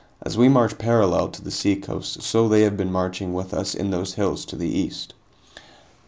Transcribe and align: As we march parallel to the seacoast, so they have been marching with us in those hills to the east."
As 0.23 0.35
we 0.35 0.49
march 0.49 0.79
parallel 0.79 1.27
to 1.27 1.43
the 1.43 1.51
seacoast, 1.51 2.23
so 2.23 2.49
they 2.49 2.63
have 2.63 2.75
been 2.75 2.91
marching 2.91 3.35
with 3.35 3.53
us 3.53 3.75
in 3.75 3.91
those 3.91 4.15
hills 4.15 4.45
to 4.45 4.55
the 4.55 4.67
east." 4.79 5.13